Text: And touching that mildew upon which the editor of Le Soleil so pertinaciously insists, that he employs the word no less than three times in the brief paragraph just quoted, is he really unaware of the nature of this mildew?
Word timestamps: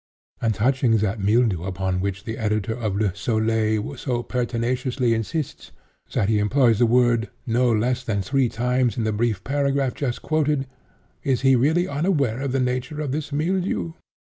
And 0.41 0.55
touching 0.55 0.97
that 0.97 1.19
mildew 1.19 1.61
upon 1.63 2.01
which 2.01 2.23
the 2.23 2.39
editor 2.39 2.73
of 2.73 2.95
Le 2.95 3.15
Soleil 3.15 3.95
so 3.95 4.23
pertinaciously 4.23 5.13
insists, 5.13 5.71
that 6.13 6.27
he 6.27 6.39
employs 6.39 6.79
the 6.79 6.87
word 6.87 7.29
no 7.45 7.71
less 7.71 8.03
than 8.03 8.23
three 8.23 8.49
times 8.49 8.97
in 8.97 9.03
the 9.03 9.13
brief 9.13 9.43
paragraph 9.43 9.93
just 9.93 10.23
quoted, 10.23 10.65
is 11.21 11.41
he 11.41 11.55
really 11.55 11.87
unaware 11.87 12.41
of 12.41 12.51
the 12.51 12.59
nature 12.59 12.99
of 12.99 13.11
this 13.11 13.31
mildew? 13.31 13.93